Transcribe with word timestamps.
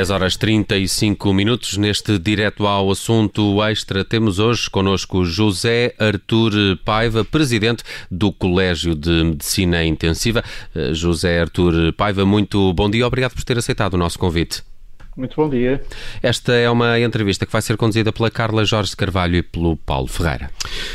10 0.00 0.08
horas 0.08 0.34
35 0.34 1.34
minutos. 1.34 1.76
Neste 1.76 2.18
direto 2.18 2.66
ao 2.66 2.90
assunto 2.90 3.62
extra, 3.62 4.02
temos 4.02 4.38
hoje 4.38 4.70
connosco 4.70 5.26
José 5.26 5.94
Artur 5.98 6.52
Paiva, 6.86 7.22
presidente 7.22 7.84
do 8.10 8.32
Colégio 8.32 8.94
de 8.94 9.24
Medicina 9.24 9.84
Intensiva. 9.84 10.42
Eh, 10.74 10.94
José 10.94 11.38
Artur 11.38 11.92
Paiva, 11.92 12.24
muito 12.24 12.72
bom 12.72 12.88
dia. 12.88 13.06
Obrigado 13.06 13.34
por 13.34 13.44
ter 13.44 13.58
aceitado 13.58 13.92
o 13.92 13.98
nosso 13.98 14.18
convite. 14.18 14.69
Muito 15.16 15.34
bom 15.34 15.48
dia. 15.48 15.82
Esta 16.22 16.52
é 16.52 16.70
uma 16.70 16.98
entrevista 17.00 17.44
que 17.44 17.52
vai 17.52 17.60
ser 17.60 17.76
conduzida 17.76 18.12
pela 18.12 18.30
Carla 18.30 18.64
Jorge 18.64 18.94
Carvalho 18.96 19.36
e 19.36 19.42
pelo 19.42 19.76
Paulo 19.76 20.06
Ferreira. 20.06 20.50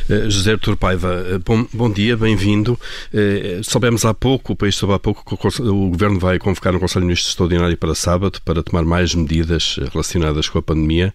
Uh, 0.10 0.30
José 0.30 0.54
Artur 0.54 0.78
Paiva, 0.78 1.24
uh, 1.36 1.40
bom, 1.40 1.68
bom 1.74 1.92
dia, 1.92 2.16
bem-vindo. 2.16 2.80
Uh, 3.14 3.62
soubemos 3.62 4.06
há 4.06 4.14
pouco, 4.14 4.54
o 4.54 4.56
país 4.56 4.76
soube 4.76 4.94
há 4.94 5.00
pouco, 5.00 5.38
que 5.38 5.62
o, 5.62 5.66
o, 5.66 5.90
Governo 5.90 6.18
vai 6.18 6.40
convocar 6.40 6.74
um 6.74 6.80
Conselho 6.80 7.02
de 7.02 7.08
Ministros 7.08 7.32
extraordinário 7.32 7.78
para 7.78 7.94
sábado 7.94 8.40
para 8.46 8.64
tomar 8.64 8.86
mais 8.86 9.14
medidas 9.14 9.78
relacionadas 9.92 10.48
com 10.48 10.60
a 10.60 10.62
pandemia. 10.62 11.14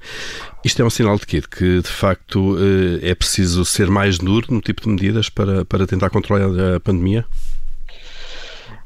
Isto 0.62 0.82
é 0.82 0.84
um 0.84 0.90
sinal 0.90 1.18
de 1.18 1.26
quê? 1.26 1.40
De 1.40 1.48
que, 1.48 1.80
de 1.80 1.88
facto, 1.88 2.56
é 3.00 3.14
preciso 3.14 3.64
ser 3.64 3.88
mais 3.88 4.18
duro 4.18 4.48
no 4.50 4.60
tipo 4.60 4.82
de 4.82 4.88
medidas 4.90 5.30
para, 5.30 5.64
para 5.64 5.86
tentar 5.86 6.10
controlar 6.10 6.74
a 6.76 6.80
pandemia? 6.80 7.24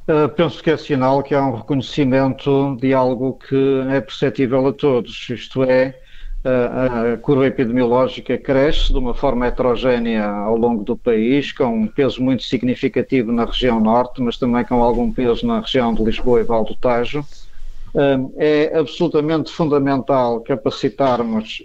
Uh, 0.07 0.29
penso 0.29 0.63
que 0.63 0.71
é 0.71 0.77
sinal 0.77 1.23
que 1.23 1.35
há 1.35 1.43
um 1.43 1.57
reconhecimento 1.57 2.77
de 2.79 2.93
algo 2.93 3.39
que 3.39 3.83
é 3.89 4.03
perceptível 4.03 4.67
a 4.67 4.73
todos, 4.73 5.30
isto 5.30 5.65
é, 5.65 5.99
uh, 6.45 7.15
a 7.15 7.16
curva 7.16 7.46
epidemiológica 7.46 8.37
cresce 8.37 8.93
de 8.93 8.99
uma 8.99 9.15
forma 9.15 9.46
heterogénea 9.46 10.27
ao 10.27 10.59
longo 10.59 10.85
do 10.85 10.95
país, 10.95 11.52
com 11.52 11.65
um 11.65 11.87
peso 11.87 12.23
muito 12.23 12.43
significativo 12.43 13.33
na 13.33 13.46
região 13.46 13.80
norte, 13.80 14.21
mas 14.21 14.37
também 14.37 14.63
com 14.66 14.83
algum 14.83 15.11
peso 15.11 15.46
na 15.46 15.61
região 15.61 15.95
de 15.95 16.05
Lisboa 16.05 16.41
e 16.41 16.45
Val 16.45 16.65
do 16.65 16.74
Tajo. 16.74 17.24
Uh, 17.95 18.30
é 18.37 18.77
absolutamente 18.77 19.51
fundamental 19.51 20.41
capacitarmos 20.41 21.65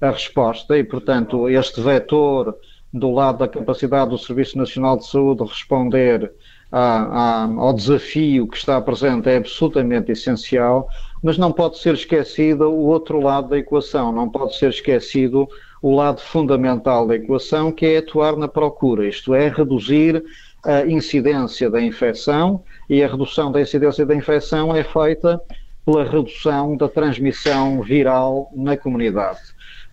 a 0.00 0.10
resposta 0.10 0.78
e, 0.78 0.84
portanto, 0.84 1.48
este 1.48 1.80
vetor 1.80 2.56
do 2.92 3.10
lado 3.10 3.38
da 3.38 3.48
capacidade 3.48 4.10
do 4.10 4.18
Serviço 4.18 4.56
Nacional 4.56 4.96
de 4.98 5.06
Saúde 5.08 5.42
responder 5.42 6.30
ao 6.76 7.72
desafio 7.72 8.48
que 8.48 8.56
está 8.56 8.80
presente 8.80 9.28
é 9.28 9.36
absolutamente 9.36 10.10
essencial, 10.10 10.88
mas 11.22 11.38
não 11.38 11.52
pode 11.52 11.78
ser 11.78 11.94
esquecido 11.94 12.68
o 12.68 12.86
outro 12.86 13.20
lado 13.20 13.48
da 13.48 13.58
equação, 13.58 14.12
não 14.12 14.28
pode 14.28 14.56
ser 14.56 14.70
esquecido 14.70 15.48
o 15.80 15.94
lado 15.94 16.20
fundamental 16.20 17.06
da 17.06 17.14
equação, 17.14 17.70
que 17.70 17.86
é 17.86 17.98
atuar 17.98 18.36
na 18.36 18.48
procura, 18.48 19.06
isto 19.06 19.34
é, 19.34 19.48
reduzir 19.48 20.24
a 20.64 20.84
incidência 20.84 21.70
da 21.70 21.80
infecção, 21.80 22.62
e 22.90 23.04
a 23.04 23.08
redução 23.08 23.52
da 23.52 23.60
incidência 23.60 24.04
da 24.04 24.14
infecção 24.14 24.74
é 24.74 24.82
feita 24.82 25.40
pela 25.84 26.04
redução 26.04 26.76
da 26.76 26.88
transmissão 26.88 27.82
viral 27.82 28.50
na 28.54 28.76
comunidade. 28.76 29.40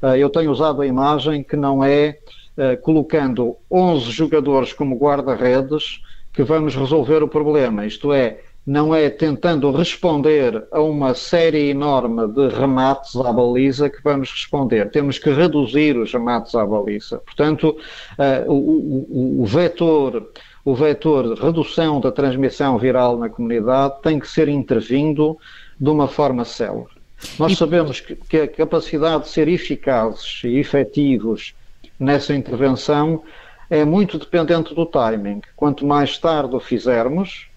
Ah, 0.02 0.18
eu 0.18 0.30
tenho 0.30 0.50
usado 0.50 0.82
a 0.82 0.88
imagem 0.88 1.44
que 1.44 1.56
não 1.56 1.84
é 1.84 2.18
ah, 2.58 2.76
colocando 2.78 3.56
11 3.70 4.10
jogadores 4.10 4.74
como 4.74 4.98
guarda-redes 4.98 6.02
que 6.34 6.44
vamos 6.44 6.76
resolver 6.76 7.24
o 7.24 7.28
problema, 7.28 7.86
isto 7.86 8.14
é, 8.14 8.40
não 8.66 8.94
é 8.94 9.10
tentando 9.10 9.72
responder 9.72 10.66
a 10.72 10.80
uma 10.82 11.14
série 11.14 11.70
enorme 11.70 12.28
de 12.28 12.48
remates 12.50 13.16
à 13.16 13.34
baliza 13.34 13.90
que 13.90 14.02
vamos 14.04 14.32
responder. 14.32 14.90
Temos 14.92 15.18
que 15.18 15.32
reduzir 15.32 15.98
os 15.98 16.14
remates 16.14 16.54
à 16.56 16.66
baliza. 16.66 17.18
Portanto, 17.20 17.76
uh, 18.18 18.52
o, 18.52 18.56
o, 18.56 19.42
o, 19.42 19.46
vetor, 19.46 20.30
o 20.64 20.76
vetor 20.76 21.34
de 21.34 21.42
redução 21.42 22.00
da 22.00 22.12
transmissão 22.12 22.78
viral 22.78 23.18
na 23.18 23.30
comunidade 23.30 23.96
tem 24.04 24.20
que 24.20 24.28
ser 24.28 24.48
intervindo 24.48 25.38
de 25.80 25.90
uma 25.90 26.08
forma 26.08 26.46
célere. 26.46 27.02
Nós 27.38 27.58
sabemos 27.58 28.00
que, 28.00 28.16
que 28.16 28.38
a 28.38 28.48
capacidade 28.48 29.24
de 29.24 29.30
ser 29.30 29.48
eficazes 29.48 30.42
e 30.44 30.58
efetivos 30.58 31.54
nessa 32.00 32.34
intervenção 32.34 33.24
é 33.72 33.86
muito 33.86 34.20
dependente 34.20 34.76
do 34.76 34.86
timing. 34.86 35.40
Quanto 35.56 35.86
mais 35.86 36.18
tarde 36.18 36.54
o 36.54 36.60
fizermos, 36.60 37.48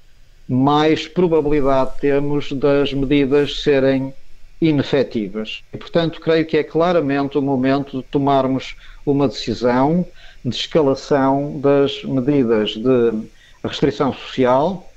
mais 0.48 1.08
probabilidade 1.08 1.90
temos 2.00 2.52
das 2.52 2.92
medidas 2.92 3.62
serem 3.62 4.14
inefetivas. 4.60 5.64
E, 5.72 5.76
portanto, 5.76 6.20
creio 6.20 6.46
que 6.46 6.56
é 6.56 6.62
claramente 6.62 7.36
o 7.36 7.42
momento 7.42 7.98
de 7.98 8.04
tomarmos 8.04 8.76
uma 9.04 9.26
decisão 9.26 10.06
de 10.44 10.54
escalação 10.54 11.58
das 11.60 12.04
medidas 12.04 12.76
de 12.76 13.28
restrição 13.64 14.12
social, 14.12 14.92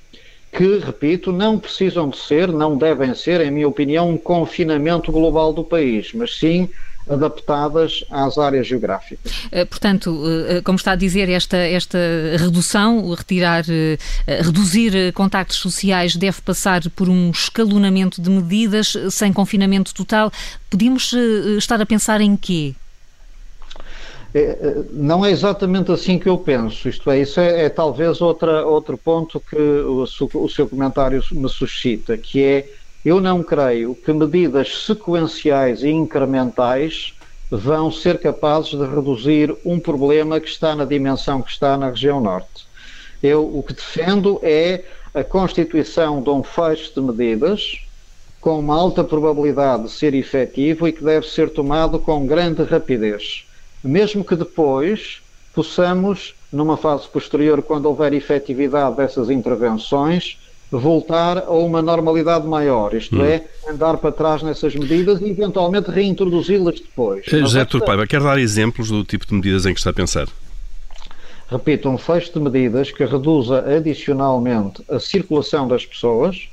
que, 0.51 0.78
repito, 0.78 1.31
não 1.31 1.57
precisam 1.57 2.09
de 2.09 2.17
ser, 2.17 2.51
não 2.51 2.78
devem 2.78 3.16
ser, 3.16 3.41
em 3.41 3.49
minha 3.49 3.67
opinião, 3.67 4.11
um 4.11 4.17
confinamento 4.17 5.11
global 5.11 5.51
do 5.51 5.63
país, 5.63 6.13
mas 6.13 6.38
sim 6.38 6.69
adaptadas 7.09 8.03
às 8.09 8.38
áreas 8.38 8.68
geográficas. 8.68 9.47
Eh, 9.51 9.66
portanto, 9.66 10.23
eh, 10.47 10.62
como 10.62 10.78
está 10.78 10.91
a 10.91 10.95
dizer, 10.95 11.29
esta, 11.29 11.57
esta 11.57 11.97
redução, 12.38 13.09
retirar, 13.13 13.63
eh, 13.69 13.97
reduzir 14.41 15.13
contactos 15.13 15.57
sociais 15.57 16.16
deve 16.16 16.41
passar 16.41 16.81
por 16.91 17.09
um 17.09 17.31
escalonamento 17.31 18.22
de 18.22 18.29
medidas 18.29 18.94
sem 19.09 19.31
confinamento 19.31 19.94
total. 19.94 20.31
Podíamos 20.69 21.13
estar 21.57 21.81
a 21.81 21.85
pensar 21.85 22.22
em 22.22 22.35
quê? 22.35 22.75
É, 24.34 24.84
não 24.91 25.25
é 25.25 25.31
exatamente 25.31 25.91
assim 25.91 26.19
que 26.19 26.28
eu 26.28 26.38
penso. 26.38 26.88
Isto 26.90 27.09
é, 27.09 27.22
isso 27.22 27.40
é, 27.40 27.66
é 27.66 27.69
talvez 27.69 28.22
outra, 28.22 28.66
outro 28.66 28.97
ponto 28.97 29.40
que 29.40 29.56
o, 29.56 30.03
o 30.03 30.50
seu 30.50 30.67
comentário 30.67 31.23
me 31.31 31.50
suscita, 31.50 32.17
que 32.17 32.44
é 32.44 32.69
eu 33.06 33.22
não 33.22 33.44
creio 33.44 33.96
que 33.96 34.12
medidas 34.12 34.85
sequenciais 34.85 35.84
e 35.84 35.90
incrementais 35.90 37.13
vão 37.50 37.91
ser 37.91 38.19
capazes 38.19 38.72
de 38.72 38.85
reduzir 38.85 39.56
um 39.63 39.80
problema 39.80 40.40
que 40.40 40.50
está 40.50 40.75
na 40.75 40.84
dimensão 40.84 41.41
que 41.41 41.52
está 41.52 41.78
na 41.78 41.90
região 41.90 42.19
norte. 42.19 42.68
Eu 43.24 43.46
o 43.46 43.63
que 43.63 43.74
defendo 43.74 44.40
é 44.44 44.84
a 45.13 45.24
constituição 45.24 46.22
de 46.22 46.30
um 46.30 46.44
fecho 46.44 46.94
de 46.94 47.02
medidas 47.02 47.80
com 48.41 48.59
uma 48.59 48.75
alta 48.75 49.03
probabilidade 49.03 49.84
de 49.84 49.91
ser 49.91 50.14
efetivo 50.14 50.88
e 50.88 50.91
que 50.91 51.03
deve 51.03 51.28
ser 51.28 51.50
tomado 51.50 51.97
com 52.00 52.28
grande 52.28 52.64
rapidez, 52.64 53.46
mesmo 53.84 54.24
que 54.24 54.35
depois 54.35 55.22
possamos, 55.53 56.35
numa 56.52 56.78
fase 56.78 57.08
posterior, 57.08 57.64
quando 57.64 57.88
houver 57.88 58.14
efetividade 58.14 58.97
dessas 58.97 59.29
intervenções, 59.29 60.38
voltar 60.72 61.38
a 61.38 61.51
uma 61.51 61.81
normalidade 61.81 62.45
maior, 62.45 62.94
isto 62.94 63.17
hum. 63.17 63.25
é, 63.25 63.44
andar 63.69 63.97
para 63.97 64.11
trás 64.11 64.44
nessas 64.44 64.75
medidas 64.75 65.22
e 65.22 65.29
eventualmente 65.29 65.89
reintroduzi-las 65.89 66.79
depois. 66.79 67.25
José 67.25 67.63
Turpaiva, 67.66 68.05
quer 68.05 68.22
dar 68.22 68.38
exemplos 68.38 68.89
do 68.89 69.03
tipo 69.03 69.25
de 69.25 69.33
medidas 69.33 69.66
em 69.66 69.73
que 69.73 69.79
está 69.79 69.91
a 69.91 69.94
pensar? 69.94 70.28
Repito, 71.50 71.88
um 71.88 71.97
fecho 71.97 72.33
de 72.33 72.39
medidas 72.41 72.91
que 72.91 73.05
reduza 73.05 73.59
adicionalmente 73.59 74.83
a 74.89 75.00
circulação 75.00 75.66
das 75.66 75.85
pessoas 75.85 76.50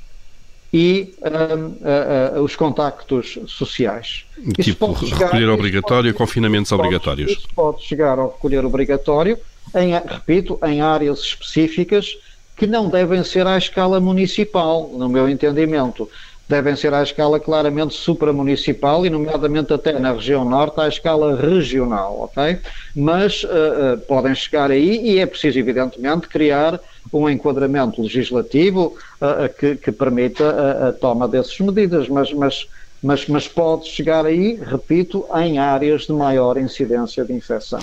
e 0.71 1.13
um, 1.21 2.43
os 2.43 2.55
contactos 2.55 3.37
sociais. 3.47 4.25
Tipo, 4.61 4.93
recolher 4.93 5.49
obrigatório, 5.49 6.13
pode, 6.13 6.17
confinamentos 6.17 6.69
pode, 6.69 6.81
obrigatórios. 6.81 7.45
Pode 7.53 7.83
chegar 7.83 8.17
ao 8.19 8.29
recolher 8.29 8.63
obrigatório, 8.63 9.37
em, 9.75 9.93
repito, 9.93 10.57
em 10.65 10.81
áreas 10.81 11.19
específicas 11.19 12.17
que 12.55 12.65
não 12.65 12.87
devem 12.87 13.23
ser 13.23 13.45
à 13.45 13.57
escala 13.57 13.99
municipal, 13.99 14.89
no 14.93 15.09
meu 15.09 15.27
entendimento. 15.27 16.09
Devem 16.47 16.75
ser 16.75 16.93
à 16.93 17.01
escala 17.01 17.39
claramente 17.39 17.95
supramunicipal 17.95 19.03
e, 19.05 19.09
nomeadamente, 19.09 19.73
até 19.73 19.97
na 19.97 20.13
região 20.13 20.45
norte, 20.45 20.79
à 20.79 20.87
escala 20.87 21.35
regional, 21.35 22.19
ok? 22.21 22.59
Mas 22.95 23.43
uh, 23.43 23.47
uh, 23.47 23.97
podem 24.07 24.35
chegar 24.35 24.69
aí 24.69 25.01
e 25.07 25.19
é 25.19 25.25
preciso, 25.25 25.57
evidentemente, 25.57 26.27
criar 26.27 26.79
um 27.11 27.27
enquadramento 27.27 28.01
legislativo 28.01 28.95
uh, 29.19 29.51
que, 29.57 29.75
que, 29.75 29.91
permita 29.91 30.47
a, 30.47 30.89
a, 30.89 30.93
toma 30.93 31.27
dessas 31.27 31.59
medidas, 31.59 32.07
mas, 32.07 32.31
mas, 32.31 32.67
mas, 33.05 33.27
mas 33.27 33.47
pode 33.47 33.87
chegar 33.87 34.25
aí, 34.25 34.59
repito, 34.65 35.25
em 35.35 35.59
áreas 35.59 36.07
de 36.07 36.11
maior 36.11 36.57
incidência 36.57 37.23
de 37.23 37.33
infecção. 37.33 37.79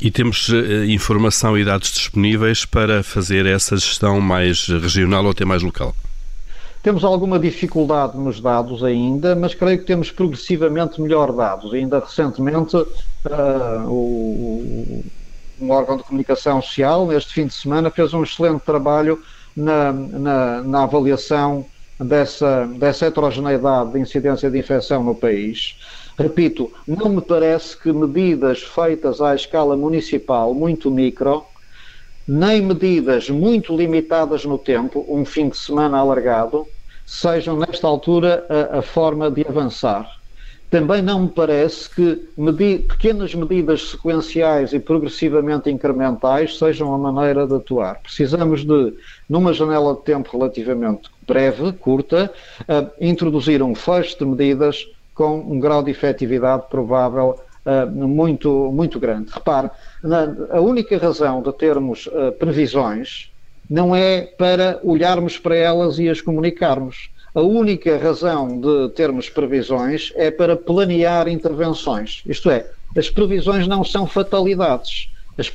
E 0.00 0.10
temos 0.10 0.48
uh, 0.48 0.84
informação 0.88 1.56
e 1.56 1.64
dados 1.64 1.92
disponíveis 1.92 2.64
para 2.64 3.04
fazer 3.04 3.46
essa 3.46 3.76
gestão 3.76 4.20
mais 4.20 4.66
regional 4.66 5.24
ou 5.24 5.30
até 5.30 5.44
mais 5.44 5.62
local? 5.62 5.94
Temos 6.82 7.04
alguma 7.04 7.38
dificuldade 7.38 8.18
nos 8.18 8.40
dados 8.40 8.82
ainda, 8.82 9.36
mas 9.36 9.54
creio 9.54 9.78
que 9.78 9.84
temos 9.84 10.10
progressivamente 10.10 11.00
melhor 11.00 11.32
dados. 11.32 11.72
Ainda 11.72 12.00
recentemente, 12.00 12.76
uh, 12.76 12.86
o, 13.86 15.04
um 15.60 15.70
órgão 15.70 15.96
de 15.96 16.02
comunicação 16.02 16.60
social, 16.60 17.06
neste 17.06 17.32
fim 17.32 17.46
de 17.46 17.54
semana, 17.54 17.88
fez 17.88 18.12
um 18.12 18.24
excelente 18.24 18.62
trabalho 18.62 19.22
na, 19.56 19.92
na, 19.92 20.62
na 20.62 20.82
avaliação 20.82 21.64
dessa, 21.98 22.66
dessa 22.66 23.06
heterogeneidade 23.06 23.92
de 23.92 24.00
incidência 24.00 24.50
de 24.50 24.58
infecção 24.58 25.02
no 25.02 25.14
país. 25.14 25.78
Repito, 26.18 26.72
não 26.86 27.10
me 27.10 27.20
parece 27.20 27.76
que 27.76 27.92
medidas 27.92 28.62
feitas 28.62 29.20
à 29.20 29.34
escala 29.34 29.76
municipal, 29.76 30.54
muito 30.54 30.90
micro, 30.90 31.44
nem 32.26 32.60
medidas 32.60 33.30
muito 33.30 33.76
limitadas 33.76 34.44
no 34.44 34.58
tempo, 34.58 35.04
um 35.08 35.24
fim 35.24 35.48
de 35.48 35.56
semana 35.56 35.98
alargado, 35.98 36.66
sejam, 37.04 37.56
nesta 37.56 37.86
altura, 37.86 38.44
a, 38.48 38.78
a 38.78 38.82
forma 38.82 39.30
de 39.30 39.46
avançar. 39.46 40.10
Também 40.68 41.00
não 41.00 41.22
me 41.22 41.28
parece 41.28 41.88
que 41.88 42.28
medi 42.36 42.78
pequenas 42.78 43.32
medidas 43.34 43.90
sequenciais 43.90 44.72
e 44.72 44.80
progressivamente 44.80 45.70
incrementais 45.70 46.58
sejam 46.58 46.92
a 46.92 46.98
maneira 46.98 47.46
de 47.46 47.54
atuar. 47.54 48.00
Precisamos 48.02 48.64
de, 48.64 48.92
numa 49.28 49.52
janela 49.52 49.94
de 49.94 50.02
tempo 50.02 50.36
relativamente 50.36 51.10
breve, 51.26 51.72
curta, 51.72 52.32
uh, 52.62 52.90
introduzir 53.00 53.62
um 53.62 53.74
fecho 53.74 54.18
de 54.18 54.24
medidas 54.24 54.86
com 55.14 55.38
um 55.38 55.58
grau 55.58 55.82
de 55.82 55.90
efetividade 55.90 56.64
provável 56.70 57.40
uh, 57.64 57.90
muito, 57.90 58.70
muito 58.72 59.00
grande. 59.00 59.32
Repare, 59.32 59.70
na, 60.02 60.34
a 60.50 60.60
única 60.60 60.96
razão 60.98 61.42
de 61.42 61.52
termos 61.52 62.06
uh, 62.06 62.32
previsões 62.38 63.30
não 63.68 63.94
é 63.94 64.22
para 64.22 64.78
olharmos 64.84 65.38
para 65.38 65.56
elas 65.56 65.98
e 65.98 66.08
as 66.08 66.20
comunicarmos. 66.20 67.10
A 67.34 67.40
única 67.40 67.98
razão 67.98 68.60
de 68.60 68.88
termos 68.94 69.28
previsões 69.28 70.12
é 70.14 70.30
para 70.30 70.56
planear 70.56 71.28
intervenções. 71.28 72.22
Isto 72.24 72.50
é, 72.50 72.66
as 72.96 73.10
previsões 73.10 73.66
não 73.66 73.84
são 73.84 74.06
fatalidades. 74.06 75.10
As, 75.36 75.50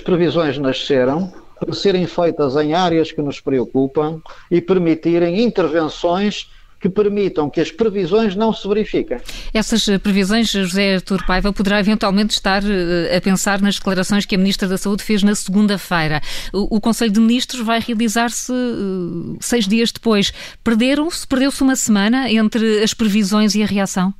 previsões 0.00 0.58
nasceram 0.58 1.32
serem 1.72 2.06
feitas 2.06 2.56
em 2.56 2.74
áreas 2.74 3.12
que 3.12 3.22
nos 3.22 3.40
preocupam 3.40 4.20
e 4.50 4.60
permitirem 4.60 5.42
intervenções 5.42 6.48
que 6.84 6.88
permitam 6.90 7.48
que 7.48 7.62
as 7.62 7.70
previsões 7.70 8.36
não 8.36 8.52
se 8.52 8.68
verifiquem. 8.68 9.16
Essas 9.54 9.88
eh, 9.88 9.96
previsões, 9.96 10.50
José 10.50 10.96
Artur 10.96 11.24
Paiva, 11.26 11.50
poderá 11.50 11.80
eventualmente 11.80 12.34
estar 12.34 12.62
eh, 12.62 13.16
a 13.16 13.20
pensar 13.22 13.58
nas 13.62 13.76
declarações 13.76 14.26
que 14.26 14.34
a 14.34 14.38
Ministra 14.38 14.68
da 14.68 14.76
Saúde 14.76 15.02
fez 15.02 15.22
na 15.22 15.34
segunda-feira. 15.34 16.20
O, 16.52 16.78
Conselho 16.82 17.10
de 17.10 17.20
Ministros 17.20 17.64
vai 17.64 17.80
realizar-se 17.80 18.52
uh, 18.52 19.38
seis 19.40 19.66
dias 19.66 19.90
depois. 19.90 20.30
Perderam-se, 20.62 21.26
perdeu-se 21.26 21.62
uma 21.62 21.74
semana 21.74 22.30
entre 22.30 22.82
as 22.82 22.92
previsões 22.92 23.54
e 23.54 23.62
a 23.62 23.66
reação? 23.66 24.12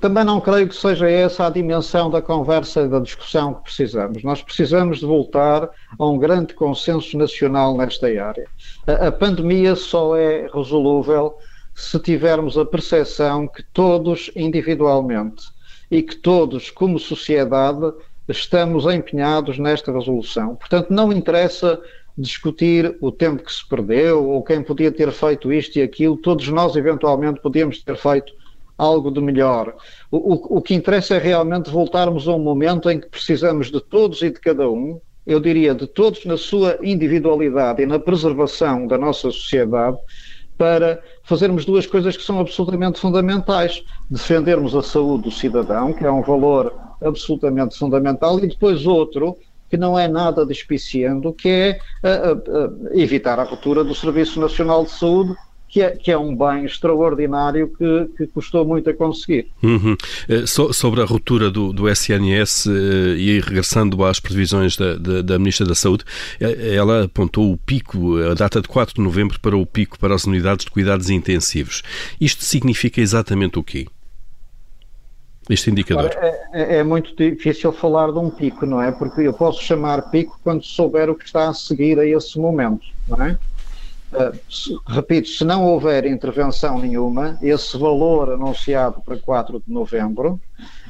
Também 0.00 0.24
não 0.24 0.40
creio 0.40 0.68
que 0.68 0.74
seja 0.74 1.10
essa 1.10 1.46
a 1.46 1.50
dimensão 1.50 2.08
da 2.08 2.22
conversa 2.22 2.82
e 2.82 2.88
da 2.88 3.00
discussão 3.00 3.54
que 3.54 3.64
precisamos. 3.64 4.22
Nós 4.22 4.40
precisamos 4.40 5.00
de 5.00 5.06
voltar 5.06 5.68
a 5.98 6.06
um 6.06 6.16
grande 6.16 6.54
consenso 6.54 7.18
nacional 7.18 7.76
nesta 7.76 8.06
área. 8.06 8.46
A, 8.86 9.08
a 9.08 9.12
pandemia 9.12 9.74
só 9.74 10.16
é 10.16 10.48
resolúvel 10.52 11.36
se 11.74 11.98
tivermos 11.98 12.56
a 12.56 12.64
percepção 12.64 13.46
que 13.46 13.62
todos 13.62 14.30
individualmente 14.34 15.44
e 15.90 16.02
que 16.02 16.16
todos, 16.16 16.70
como 16.70 16.98
sociedade, 16.98 17.92
estamos 18.28 18.86
empenhados 18.86 19.58
nesta 19.58 19.92
resolução. 19.92 20.56
Portanto, 20.56 20.90
não 20.90 21.12
interessa 21.12 21.80
discutir 22.16 22.96
o 23.00 23.12
tempo 23.12 23.42
que 23.42 23.52
se 23.52 23.68
perdeu 23.68 24.26
ou 24.26 24.42
quem 24.42 24.62
podia 24.62 24.90
ter 24.90 25.12
feito 25.12 25.52
isto 25.52 25.78
e 25.78 25.82
aquilo, 25.82 26.16
todos 26.16 26.48
nós 26.48 26.74
eventualmente 26.74 27.40
podíamos 27.40 27.82
ter 27.82 27.96
feito 27.96 28.32
algo 28.76 29.10
de 29.10 29.20
melhor. 29.20 29.74
O, 30.10 30.16
o, 30.16 30.58
o, 30.58 30.62
que 30.62 30.74
interessa 30.74 31.14
é 31.16 31.18
realmente 31.18 31.70
voltarmos 31.70 32.28
a 32.28 32.32
um 32.32 32.38
momento 32.38 32.90
em 32.90 33.00
que 33.00 33.08
precisamos 33.08 33.70
de 33.70 33.80
todos 33.80 34.22
e 34.22 34.30
de 34.30 34.40
cada 34.40 34.68
um, 34.68 35.00
eu 35.26 35.40
diria 35.40 35.74
de 35.74 35.86
todos 35.86 36.24
na 36.24 36.36
sua 36.36 36.78
individualidade 36.82 37.82
e 37.82 37.86
na 37.86 37.98
preservação 37.98 38.86
da 38.86 38.96
nossa 38.96 39.30
sociedade, 39.30 39.96
para 40.56 41.02
fazermos 41.22 41.64
duas 41.64 41.86
coisas 41.86 42.16
que 42.16 42.22
são 42.22 42.38
absolutamente 42.38 42.98
fundamentais: 42.98 43.82
defendermos 44.10 44.74
a 44.74 44.82
saúde 44.82 45.24
do 45.24 45.30
cidadão, 45.30 45.92
que 45.92 46.04
é 46.04 46.10
um 46.10 46.22
valor 46.22 46.72
absolutamente 47.02 47.76
fundamental, 47.76 48.38
e 48.38 48.46
depois 48.46 48.86
outro 48.86 49.36
que 49.68 49.76
não 49.76 49.98
é 49.98 50.06
nada 50.06 50.46
despiciando, 50.46 51.32
que 51.32 51.48
é 51.48 51.78
evitar 52.92 53.38
a 53.40 53.42
ruptura 53.42 53.82
do 53.82 53.94
Serviço 53.94 54.40
Nacional 54.40 54.84
de 54.84 54.92
Saúde 54.92 55.34
que 55.68 55.82
é, 55.82 55.90
que 55.90 56.10
é 56.10 56.18
um 56.18 56.34
bem 56.34 56.64
extraordinário 56.64 57.68
que, 57.76 58.08
que 58.16 58.26
custou 58.28 58.64
muito 58.64 58.88
a 58.88 58.94
conseguir. 58.94 59.48
Uhum. 59.62 59.96
Eh, 60.28 60.46
so, 60.46 60.72
sobre 60.72 61.02
a 61.02 61.04
ruptura 61.04 61.50
do, 61.50 61.72
do 61.72 61.88
SNS 61.88 62.66
eh, 62.66 62.70
e 63.18 63.40
regressando 63.40 64.04
às 64.04 64.20
previsões 64.20 64.76
da, 64.76 64.94
da, 64.96 65.22
da, 65.22 65.38
Ministra 65.38 65.66
da 65.66 65.74
Saúde, 65.74 66.04
eh, 66.40 66.74
ela 66.74 67.04
apontou 67.04 67.52
o 67.52 67.56
pico, 67.56 68.16
a 68.18 68.34
data 68.34 68.60
de 68.60 68.68
4 68.68 68.94
de 68.94 69.00
novembro 69.00 69.40
para 69.40 69.56
o 69.56 69.66
pico 69.66 69.98
para 69.98 70.14
as 70.14 70.24
unidades 70.24 70.64
de 70.64 70.70
cuidados 70.70 71.10
intensivos. 71.10 71.82
Isto 72.20 72.44
significa 72.44 73.00
exatamente 73.00 73.58
o 73.58 73.62
quê? 73.62 73.86
Este 75.48 75.70
indicador? 75.70 76.10
É, 76.16 76.48
é, 76.52 76.76
é, 76.78 76.82
muito 76.84 77.14
difícil 77.14 77.72
falar 77.72 78.10
de 78.10 78.18
um 78.18 78.30
pico, 78.30 78.66
não 78.66 78.82
é? 78.82 78.90
Porque 78.90 79.20
eu 79.20 79.32
posso 79.32 79.62
chamar 79.62 80.10
pico 80.10 80.38
quando 80.42 80.64
souber 80.64 81.08
o 81.08 81.14
que 81.14 81.24
está 81.24 81.48
a 81.48 81.54
seguir 81.54 81.98
a 82.00 82.06
esse 82.06 82.38
momento, 82.38 82.84
não 83.06 83.24
é? 83.24 83.38
Se, 84.48 84.76
repito, 84.86 85.28
se 85.28 85.44
não 85.44 85.64
houver 85.64 86.06
intervenção 86.06 86.78
nenhuma, 86.78 87.38
esse 87.42 87.76
valor 87.76 88.32
anunciado 88.32 89.00
para 89.04 89.16
4 89.16 89.62
de 89.66 89.72
novembro 89.72 90.40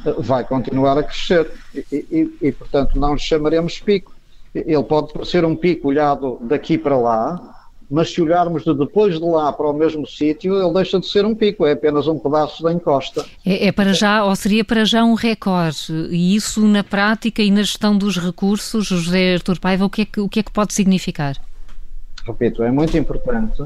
uh, 0.04 0.22
vai 0.22 0.44
continuar 0.44 0.98
a 0.98 1.02
crescer 1.02 1.50
e, 1.74 1.86
e, 1.92 2.48
e, 2.48 2.52
portanto, 2.52 2.98
não 2.98 3.14
lhe 3.14 3.20
chamaremos 3.20 3.80
pico. 3.80 4.14
Ele 4.54 4.82
pode 4.84 5.12
ser 5.28 5.44
um 5.44 5.56
pico 5.56 5.88
olhado 5.88 6.38
daqui 6.42 6.78
para 6.78 6.96
lá, 6.96 7.56
mas 7.90 8.12
se 8.12 8.20
olharmos 8.20 8.64
de 8.64 8.74
depois 8.74 9.18
de 9.18 9.24
lá 9.24 9.52
para 9.52 9.66
o 9.66 9.72
mesmo 9.72 10.06
sítio, 10.06 10.54
ele 10.58 10.72
deixa 10.72 10.98
de 10.98 11.06
ser 11.06 11.24
um 11.24 11.34
pico, 11.34 11.66
é 11.66 11.72
apenas 11.72 12.06
um 12.06 12.18
pedaço 12.18 12.62
da 12.62 12.72
encosta. 12.72 13.24
É, 13.44 13.66
é, 13.66 13.72
para 13.72 13.92
já, 13.92 14.24
ou 14.24 14.34
seria 14.34 14.64
para 14.64 14.84
já 14.84 15.04
um 15.04 15.14
recorde, 15.14 15.92
e 16.10 16.34
isso 16.34 16.66
na 16.66 16.82
prática 16.82 17.42
e 17.42 17.50
na 17.50 17.62
gestão 17.62 17.96
dos 17.96 18.16
recursos, 18.18 18.86
José 18.86 19.34
Artur 19.34 19.60
Paiva, 19.60 19.84
o 19.84 19.90
que 19.90 20.02
é 20.02 20.04
que, 20.04 20.20
o 20.20 20.28
que, 20.28 20.40
é 20.40 20.42
que 20.42 20.52
pode 20.52 20.74
significar? 20.74 21.36
Repito, 22.26 22.62
é 22.62 22.70
muito 22.70 22.96
importante 22.96 23.62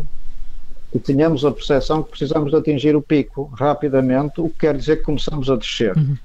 que 0.93 0.99
tenhamos 0.99 1.45
a 1.45 1.53
percepção 1.53 2.03
que 2.03 2.11
precisamos 2.11 2.51
de 2.51 2.57
atingir 2.57 2.97
o 2.97 3.03
pico 3.03 3.51
rapidamente, 3.55 4.41
o 4.41 4.49
que 4.49 4.59
quer 4.61 4.77
dizer 4.77 4.97
que 4.97 5.05
começamos 5.05 5.49
a 5.49 5.57
descer. 5.57 5.97
Uhum. 5.97 6.17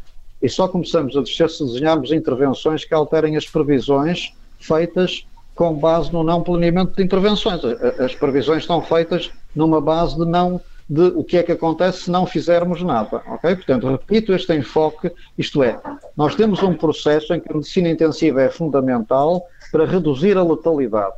E 0.41 0.49
só 0.49 0.67
começamos 0.67 1.15
a 1.15 1.21
descer 1.21 1.49
se 1.49 1.63
desenharmos 1.63 2.11
intervenções 2.11 2.83
que 2.83 2.93
alterem 2.93 3.37
as 3.37 3.47
previsões 3.47 4.33
feitas 4.59 5.25
com 5.55 5.73
base 5.73 6.11
no 6.11 6.23
não 6.23 6.43
planeamento 6.43 6.95
de 6.95 7.03
intervenções. 7.03 7.61
As 7.99 8.13
previsões 8.13 8.63
estão 8.63 8.81
feitas 8.81 9.31
numa 9.55 9.79
base 9.79 10.15
de 10.15 10.25
não 10.25 10.60
de 10.88 11.01
o 11.15 11.24
que 11.24 11.38
é 11.38 11.43
que 11.43 11.51
acontece 11.51 12.03
se 12.03 12.12
não 12.12 12.27
fizermos 12.27 12.83
nada, 12.83 13.21
ok? 13.27 13.55
Portanto, 13.55 13.88
repito 13.88 14.33
este 14.33 14.53
enfoque, 14.53 15.12
isto 15.36 15.63
é, 15.63 15.79
nós 16.15 16.36
temos 16.36 16.62
um 16.62 16.75
processo 16.75 17.33
em 17.33 17.39
que 17.39 17.51
a 17.51 17.55
medicina 17.55 17.89
intensiva 17.89 18.43
é 18.43 18.50
fundamental 18.50 19.48
para 19.71 19.86
reduzir 19.86 20.38
a 20.38 20.43
letalidade. 20.43 21.15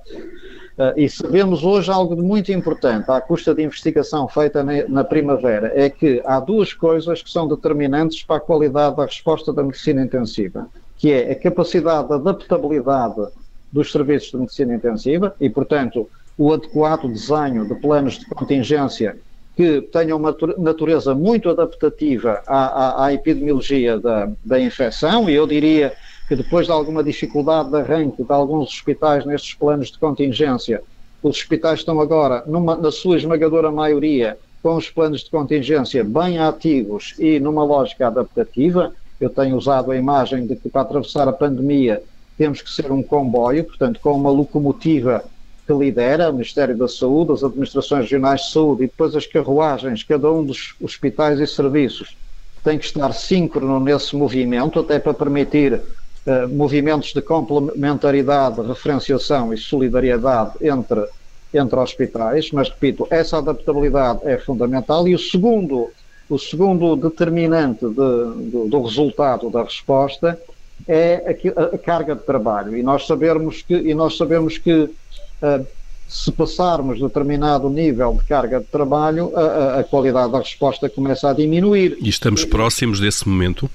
Uh, 0.77 0.93
e 0.95 1.09
sabemos 1.09 1.63
hoje 1.63 1.89
algo 1.89 2.15
de 2.15 2.21
muito 2.21 2.51
importante, 2.51 3.09
à 3.09 3.19
custa 3.19 3.55
de 3.55 3.63
investigação 3.63 4.27
feita 4.27 4.63
na, 4.63 4.87
na, 4.87 5.03
primavera, 5.03 5.71
é 5.73 5.89
que 5.89 6.21
há 6.23 6.39
duas 6.39 6.71
coisas 6.71 7.23
que 7.23 7.31
são 7.31 7.47
determinantes 7.47 8.23
para 8.23 8.35
a 8.35 8.39
qualidade 8.39 8.95
da 8.95 9.05
resposta 9.05 9.51
da 9.51 9.63
medicina 9.63 10.03
intensiva, 10.03 10.67
que 10.95 11.11
é 11.11 11.31
a 11.31 11.35
capacidade 11.35 12.09
de 12.09 12.13
adaptabilidade 12.13 13.25
dos 13.71 13.91
serviços 13.91 14.29
de 14.29 14.37
medicina 14.37 14.75
intensiva 14.75 15.35
e, 15.41 15.49
portanto, 15.49 16.07
o 16.37 16.53
adequado 16.53 17.07
desenho 17.07 17.67
de 17.67 17.73
planos 17.73 18.19
de 18.19 18.25
contingência 18.27 19.17
que 19.55 19.81
tenham 19.81 20.19
uma 20.19 20.37
natureza 20.59 21.15
muito 21.15 21.49
adaptativa 21.49 22.43
à, 22.45 22.65
à, 22.65 23.05
à 23.05 23.13
epidemiologia 23.13 23.99
da, 23.99 24.29
da 24.45 24.59
infecção, 24.59 25.27
e 25.27 25.33
eu 25.33 25.47
diria 25.47 25.93
que 26.27 26.35
depois 26.35 26.65
de 26.65 26.71
alguma 26.71 27.03
dificuldade 27.03 27.69
de 27.69 27.77
arranque 27.77 28.23
de 28.23 28.31
alguns 28.31 28.69
hospitais 28.69 29.25
nestes 29.25 29.53
planos 29.53 29.91
de 29.91 29.97
contingência, 29.97 30.83
os 31.23 31.37
hospitais 31.37 31.79
estão 31.79 31.99
agora, 32.01 32.43
numa, 32.45 32.75
na 32.75 32.91
sua 32.91 33.17
esmagadora 33.17 33.71
maioria, 33.71 34.37
com 34.61 34.75
os 34.75 34.89
planos 34.89 35.21
de 35.21 35.29
contingência 35.29 36.03
bem 36.03 36.37
ativos 36.39 37.15
e 37.17 37.39
numa 37.39 37.63
lógica 37.63 38.07
adaptativa. 38.07 38.93
Eu 39.19 39.29
tenho 39.29 39.55
usado 39.55 39.91
a 39.91 39.97
imagem 39.97 40.45
de 40.45 40.55
que 40.55 40.69
para 40.69 40.81
atravessar 40.81 41.27
a 41.27 41.33
pandemia 41.33 42.03
temos 42.37 42.61
que 42.61 42.69
ser 42.69 42.91
um 42.91 43.01
comboio, 43.01 43.63
portanto, 43.63 43.99
com 44.01 44.11
uma 44.11 44.29
locomotiva 44.29 45.23
que 45.65 45.73
lidera 45.73 46.29
o 46.29 46.33
Ministério 46.33 46.77
da 46.77 46.87
Saúde, 46.87 47.33
as 47.33 47.43
administrações 47.43 48.03
regionais 48.03 48.41
de 48.41 48.51
saúde 48.51 48.83
e 48.83 48.87
depois 48.87 49.15
as 49.15 49.25
carruagens, 49.25 50.03
cada 50.03 50.31
um 50.31 50.45
dos 50.45 50.75
hospitais 50.81 51.39
e 51.39 51.47
serviços 51.47 52.15
tem 52.63 52.77
que 52.77 52.85
estar 52.85 53.13
síncrono 53.13 53.79
nesse 53.79 54.15
movimento, 54.15 54.79
até 54.79 54.99
para 54.99 55.13
permitir 55.13 55.81
eh, 56.27 56.45
movimentos 56.45 57.13
de 57.13 57.21
complementaridade, 57.21 58.61
referenciação 58.61 59.53
e 59.53 59.57
solidariedade 59.57 60.55
entre, 60.61 61.05
entre 61.53 61.79
hospitais, 61.79 62.51
mas 62.51 62.67
repito, 62.67 63.07
essa 63.09 63.37
adaptabilidade 63.37 64.19
é 64.25 64.37
fundamental 64.37 65.07
e 65.07 65.15
o 65.15 65.17
segundo, 65.17 65.89
o 66.29 66.37
segundo 66.37 66.97
determinante 66.97 67.85
de, 67.85 67.93
do, 67.93 68.67
do, 68.69 68.81
resultado 68.81 69.49
da 69.49 69.63
resposta 69.63 70.37
é 70.85 71.33
a, 71.55 71.75
a, 71.75 71.77
carga 71.77 72.13
de 72.13 72.23
trabalho 72.23 72.75
e 72.75 72.83
nós 72.83 73.07
sabemos 73.07 73.61
que, 73.61 73.73
e 73.73 73.93
nós 73.93 74.17
sabemos 74.17 74.57
que 74.57 74.73
uh, 74.73 75.65
se 76.09 76.29
passarmos 76.33 76.99
determinado 76.99 77.69
nível 77.69 78.15
de 78.15 78.25
carga 78.25 78.59
de 78.59 78.65
trabalho, 78.65 79.31
a, 79.33 79.79
a, 79.79 79.83
qualidade 79.85 80.33
da 80.33 80.39
resposta 80.39 80.89
começa 80.89 81.29
a 81.29 81.33
diminuir. 81.33 81.97
E 82.01 82.09
estamos 82.09 82.43
próximos 82.43 82.99
desse 82.99 83.27
momento? 83.27 83.69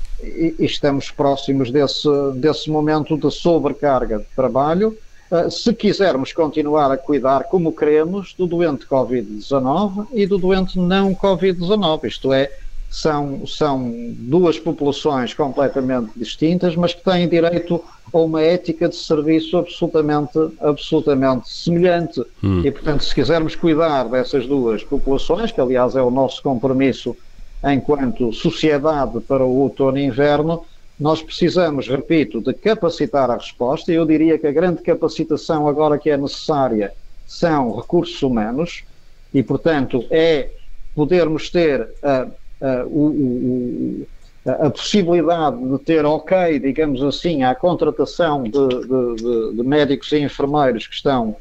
Estamos 0.59 1.11
próximos 1.11 1.71
desse, 1.71 2.09
desse 2.37 2.71
momento 2.71 3.17
de 3.17 3.31
sobrecarga 3.31 4.19
de 4.19 4.27
trabalho. 4.37 4.97
uh, 5.31 5.51
se 5.51 5.73
quisermos 5.73 6.33
continuar 6.33 6.91
a 6.91 6.97
cuidar 6.97 7.45
como 7.45 7.73
queremos 7.73 8.35
do 8.35 8.47
doente 8.47 8.87
Covid-19 8.87 10.07
e 10.13 10.27
do 10.27 10.39
doente 10.39 10.79
não 10.79 11.15
Covid-19, 11.15 12.05
isto 12.05 12.33
é, 12.33 12.51
são, 12.93 13.47
são 13.47 13.91
duas 14.19 14.59
populações 14.59 15.33
completamente 15.33 16.11
distintas, 16.15 16.77
mas 16.77 16.93
que 16.93 17.03
têm 17.03 17.27
direito 17.27 17.83
a 18.13 18.19
uma 18.19 18.43
ética 18.43 18.87
de 18.87 18.97
serviço 18.97 19.57
absolutamente, 19.57 20.39
absolutamente 20.61 21.49
semelhante. 21.49 22.23
Hum. 22.45 22.61
E, 22.63 22.71
portanto, 22.71 23.03
se 23.03 23.15
quisermos 23.15 23.57
cuidar 23.57 24.05
dessas 24.05 24.47
duas 24.47 24.85
populações, 24.85 25.51
que 25.51 25.61
aliás 25.61 25.97
é 25.97 26.03
o 26.03 26.11
nosso 26.11 26.43
compromisso 26.43 27.17
enquanto 27.65 28.33
sociedade 28.33 29.21
para 29.21 29.45
o 29.45 29.59
outono 29.59 29.99
e 29.99 30.05
inverno, 30.05 30.65
nós 30.99 31.23
precisamos, 31.23 31.89
repito, 31.89 32.41
de 32.41 32.53
capacitar 32.55 33.31
a 33.31 33.37
resposta, 33.37 33.93
e 33.93 33.97
eu 33.97 34.05
diria 34.05 34.39
que 34.39 34.47
a 34.47 34.53
grande 34.53 34.83
capacitação 34.83 35.67
agora 35.67 35.99
que 35.99 36.11
é 36.11 36.17
necessária 36.17 36.93
são 37.27 37.75
recursos 37.77 38.23
humanos, 38.23 38.85
e, 39.33 39.43
portanto, 39.43 40.05
é 40.11 40.51
podermos 40.95 41.51
ter 41.51 41.89
a 42.03 42.29
uh, 42.63 42.87
o, 42.87 44.07
a 44.45 44.71
possibilidade 44.71 45.57
de 45.57 45.79
ter 45.79 46.05
ok, 46.05 46.59
digamos 46.59 47.03
assim, 47.03 47.43
à 47.43 47.55
contratação 47.55 48.43
de, 48.43 48.51
de, 48.51 49.17
de, 49.17 49.57
de 49.57 49.63
médicos 49.63 50.11
e 50.13 50.19
enfermeiros 50.19 50.87
que 50.87 50.95
estão 50.95 51.37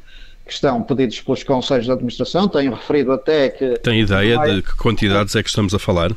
que 0.52 0.56
estão 0.56 0.84
pedidos 0.84 1.22
pelos 1.22 1.44
conselhos 1.44 1.86
de 1.86 1.92
administração. 1.92 2.46
Tenho 2.48 2.74
referido 2.74 3.14
até 3.14 3.50
que. 3.50 3.80
Tem 3.80 4.02
ideia 4.02 4.38
de 4.38 4.62
que 4.62 4.76
quantidades 4.76 5.34
é 5.36 5.42
que 5.42 5.48
estamos 5.48 5.74
a 5.74 5.80
falar? 5.80 6.12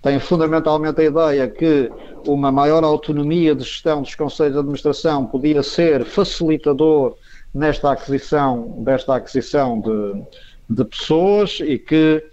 Tenho 0.00 0.20
fundamentalmente 0.20 1.00
a 1.00 1.04
ideia 1.04 1.48
que 1.48 1.90
uma 2.24 2.52
maior 2.52 2.84
autonomia 2.84 3.54
de 3.54 3.64
gestão 3.64 4.02
dos 4.02 4.14
conselhos 4.14 4.52
de 4.52 4.58
administração 4.60 5.26
podia 5.26 5.62
ser 5.62 6.04
facilitador 6.04 7.16
nesta 7.52 7.90
aquisição, 7.90 8.76
desta 8.84 9.16
aquisição 9.16 9.80
de, 9.80 10.22
de 10.70 10.84
pessoas 10.84 11.58
e 11.60 11.78
que 11.78 12.24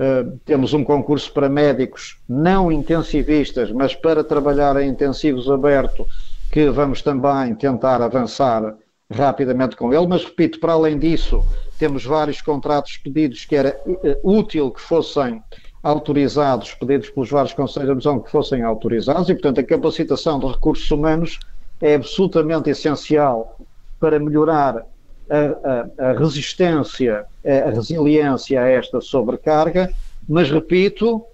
Uh, 0.00 0.38
temos 0.44 0.72
um 0.74 0.84
concurso 0.84 1.32
para 1.32 1.48
médicos 1.48 2.18
não 2.28 2.70
intensivistas, 2.70 3.72
mas 3.72 3.96
para 3.96 4.22
trabalhar 4.22 4.80
em 4.80 4.88
intensivos 4.88 5.50
aberto, 5.50 6.06
que 6.52 6.70
vamos 6.70 7.02
também 7.02 7.52
tentar 7.56 8.00
avançar 8.00 8.76
rapidamente 9.10 9.76
com 9.76 9.92
ele. 9.92 10.06
Mas 10.06 10.24
repito, 10.24 10.60
para 10.60 10.72
além 10.72 10.98
disso, 10.98 11.42
temos 11.78 12.04
vários 12.04 12.42
contratos 12.42 12.96
pedidos 12.98 13.44
que 13.44 13.56
era 13.56 13.80
uh, 13.86 13.96
útil 14.22 14.70
que 14.70 14.80
fossem 14.80 15.42
autorizados, 15.82 16.74
pedidos 16.74 17.08
pelos 17.10 17.30
vários 17.30 17.52
conselhos 17.52 17.86
de 17.86 17.92
admissão 17.92 18.20
que 18.20 18.30
fossem 18.30 18.62
autorizados, 18.62 19.28
e 19.28 19.34
portanto 19.34 19.60
a 19.60 19.64
capacitação 19.64 20.38
de 20.38 20.46
recursos 20.46 20.90
humanos 20.90 21.38
é 21.80 21.94
absolutamente 21.94 22.68
essencial 22.68 23.56
para 24.00 24.18
melhorar 24.18 24.84
a, 25.30 26.02
a, 26.02 26.10
a 26.10 26.12
resistência, 26.18 27.24
a 27.66 27.70
resiliência 27.70 28.60
a 28.60 28.66
esta 28.66 29.00
sobrecarga, 29.00 29.90
mas 30.28 30.50
repito, 30.50 31.24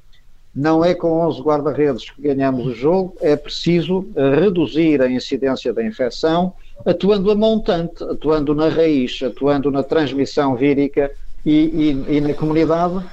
não 0.54 0.84
é 0.84 0.94
com 0.94 1.26
11 1.26 1.40
guarda-redes 1.40 2.10
que 2.10 2.22
ganhamos 2.22 2.66
o 2.66 2.74
jogo, 2.74 3.16
é 3.20 3.34
preciso 3.34 4.06
reduzir 4.14 5.00
a 5.00 5.10
incidência 5.10 5.72
da 5.72 5.82
infecção, 5.84 6.52
atuando 6.84 7.30
a 7.30 7.34
montante, 7.34 8.02
atuando 8.04 8.54
na 8.54 8.68
raiz, 8.68 9.20
atuando 9.22 9.70
na 9.70 9.82
transmissão 9.82 10.56
vírica 10.56 11.10
e, 11.44 11.96
e, 12.08 12.16
e 12.16 12.20
na 12.20 12.34
comunidade, 12.34 13.04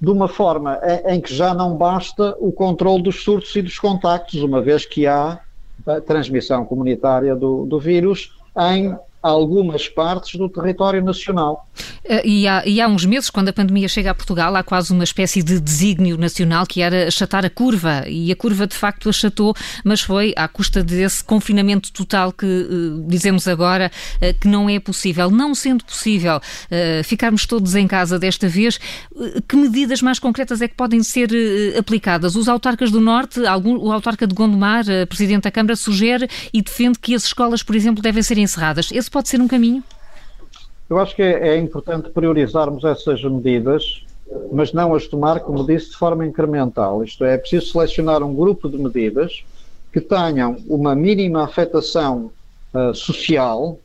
de 0.00 0.10
uma 0.10 0.28
forma 0.28 0.78
em 1.06 1.20
que 1.20 1.34
já 1.34 1.52
não 1.52 1.76
basta 1.76 2.36
o 2.38 2.52
controle 2.52 3.02
dos 3.02 3.22
surtos 3.22 3.54
e 3.56 3.62
dos 3.62 3.78
contactos, 3.78 4.42
uma 4.42 4.60
vez 4.60 4.86
que 4.86 5.06
há 5.06 5.40
a 5.86 6.00
transmissão 6.00 6.64
comunitária 6.64 7.34
do, 7.34 7.66
do 7.66 7.78
vírus 7.78 8.32
em 8.56 8.96
algumas 9.28 9.88
partes 9.88 10.38
do 10.38 10.48
território 10.48 11.02
nacional. 11.02 11.68
Eh, 12.04 12.26
e 12.26 12.48
há, 12.48 12.66
e 12.66 12.80
há, 12.80 12.88
uns 12.88 13.04
meses, 13.04 13.30
quando 13.30 13.48
a 13.48 13.52
pandemia 13.52 13.88
chega 13.88 14.10
a 14.10 14.14
Portugal, 14.14 14.54
há 14.56 14.62
quase 14.62 14.92
uma 14.92 15.04
espécie 15.04 15.42
de 15.42 15.60
desígnio 15.60 16.16
nacional 16.16 16.66
que 16.66 16.80
era 16.80 17.06
achatar 17.06 17.44
a 17.44 17.50
curva. 17.50 18.04
E 18.08 18.32
a 18.32 18.36
curva 18.36 18.66
de 18.66 18.74
facto 18.74 19.08
achatou, 19.08 19.54
mas 19.84 20.00
foi 20.00 20.32
à 20.36 20.48
custa 20.48 20.82
desse 20.82 21.22
confinamento 21.22 21.92
total 21.92 22.32
que 22.32 22.46
uh, 22.46 23.04
dizemos 23.06 23.46
agora 23.46 23.90
uh, 24.16 24.40
que 24.40 24.48
não 24.48 24.68
é 24.68 24.80
possível. 24.80 25.30
Não 25.30 25.54
sendo 25.54 25.84
possível 25.84 26.36
uh, 26.36 27.04
ficarmos 27.04 27.46
todos 27.46 27.74
em 27.74 27.86
casa 27.86 28.18
desta 28.18 28.48
vez, 28.48 28.78
que 29.46 29.56
medidas 29.56 30.00
mais 30.00 30.18
concretas 30.18 30.62
é 30.62 30.68
que 30.68 30.74
podem 30.74 31.02
ser 31.02 31.28
aplicadas? 31.78 32.34
Os 32.36 32.48
autarcas 32.48 32.90
do 32.90 33.00
Norte, 33.00 33.44
algum, 33.46 33.76
o 33.78 33.92
autarca 33.92 34.26
de 34.26 34.34
Gondomar, 34.34 34.84
presidente 35.08 35.44
da 35.44 35.50
Câmara, 35.50 35.76
sugere 35.76 36.28
e 36.52 36.62
defende 36.62 36.98
que 36.98 37.14
as 37.14 37.24
escolas, 37.24 37.62
por 37.62 37.74
exemplo, 37.74 38.02
devem 38.02 38.22
ser 38.22 38.38
encerradas. 38.38 38.90
Esse 38.92 39.10
pode 39.18 39.28
ser 39.28 39.40
um 39.40 39.48
caminho? 39.48 39.82
Eu 40.88 40.98
acho 40.98 41.14
que 41.16 41.22
é, 41.22 41.48
é 41.48 41.58
importante 41.58 42.08
priorizarmos 42.10 42.84
essas 42.84 43.22
medidas, 43.24 44.04
mas 44.52 44.72
não 44.72 44.94
as 44.94 45.08
tomar, 45.08 45.40
como 45.40 45.66
disse, 45.66 45.90
de 45.90 45.96
forma 45.96 46.24
incremental. 46.24 47.02
Isto 47.02 47.24
é, 47.24 47.34
é 47.34 47.38
preciso 47.38 47.72
selecionar 47.72 48.22
um 48.22 48.32
grupo 48.32 48.68
de 48.68 48.78
medidas 48.78 49.44
que 49.92 50.00
tenham 50.00 50.56
uma 50.68 50.94
mínima 50.94 51.44
afetação 51.44 52.30
uh, 52.72 52.94
social 52.94 53.80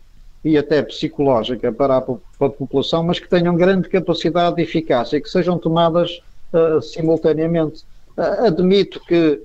e 0.45 0.55
até 0.55 0.83
psicológica 0.83 1.71
para 1.71 1.97
a, 1.97 2.01
para 2.01 2.19
a, 2.39 2.49
população, 2.49 3.03
mas 3.03 3.19
que 3.19 3.27
tenham 3.27 3.55
grande 3.55 3.89
capacidade 3.89 4.57
de 4.57 4.61
eficácia 4.61 5.17
e 5.17 5.21
que 5.21 5.29
sejam 5.29 5.57
tomadas 5.57 6.21
uh, 6.53 6.79
simultaneamente. 6.79 7.83
Admito 8.17 9.00
que, 9.01 9.41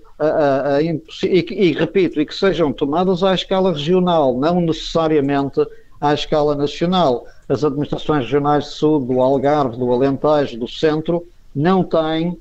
e, 1.22 1.72
repito, 1.72 2.20
e 2.20 2.26
que 2.26 2.34
sejam 2.34 2.72
tomadas 2.72 3.22
à 3.22 3.34
escala 3.34 3.72
regional, 3.72 4.36
não 4.36 4.60
necessariamente 4.60 5.60
à 6.00 6.14
escala 6.14 6.54
nacional 6.54 7.26
as 7.48 7.64
administrações 7.64 8.24
regionais 8.24 8.64
de 8.64 8.74
saúde 8.74 9.06
do 9.06 9.20
Algarve, 9.20 9.78
do 9.78 9.90
Alentejo, 9.90 10.58
do 10.58 10.68
Centro, 10.68 11.26
não 11.54 11.82
têm, 11.82 12.36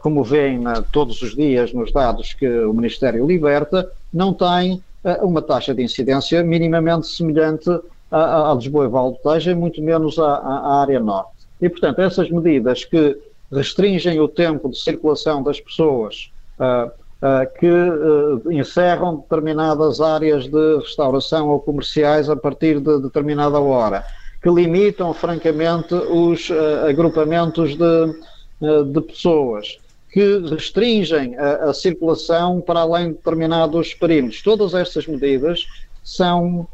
como 0.00 0.22
veem 0.22 0.62
todos 0.92 1.22
os 1.22 1.34
dias 1.34 1.72
nos 1.72 1.90
dados 1.90 2.34
que 2.34 2.46
o 2.46 2.74
Ministério 2.74 3.26
liberta, 3.26 3.90
não 4.12 4.34
têm 4.34 4.82
uma 5.22 5.40
taxa 5.40 5.74
de 5.74 5.82
incidência 5.82 6.42
minimamente 6.42 7.06
semelhante 7.06 7.70
a, 8.10 8.50
a 8.50 8.54
Lisboa 8.54 8.84
e 8.84 8.88
Val 8.88 9.12
do 9.12 9.18
Tejo, 9.18 9.50
e 9.50 9.54
muito 9.54 9.80
menos 9.82 10.18
à, 10.18 10.36
à 10.36 10.80
área 10.82 11.00
norte. 11.00 11.30
E, 11.60 11.68
portanto, 11.68 12.00
essas 12.00 12.30
medidas 12.30 12.84
que 12.84 13.16
restringem 13.52 14.20
o 14.20 14.28
tempo 14.28 14.68
de 14.68 14.78
circulação 14.78 15.42
das 15.42 15.60
pessoas, 15.60 16.30
uh, 16.58 16.88
uh, 16.88 17.58
que 17.58 17.66
uh, 17.66 18.52
encerram 18.52 19.16
determinadas 19.16 20.00
áreas 20.00 20.46
de 20.48 20.76
restauração 20.78 21.48
ou 21.48 21.60
comerciais 21.60 22.28
a 22.28 22.36
partir 22.36 22.80
de 22.80 23.00
determinada 23.00 23.60
hora, 23.60 24.04
que 24.42 24.50
limitam, 24.50 25.12
francamente, 25.12 25.94
os 25.94 26.50
agrupamentos 26.88 27.76
de, 27.76 28.92
de, 28.92 29.00
pessoas, 29.00 29.78
que 30.12 30.38
restringem 30.48 31.36
a, 31.36 31.70
a, 31.70 31.74
circulação 31.74 32.60
para 32.60 32.80
além 32.80 33.08
de 33.08 33.14
determinados 33.14 33.94
perímetros. 33.94 34.42
Todas 34.42 34.72
estas 34.74 35.06
medidas 35.06 35.66
são 36.04 36.68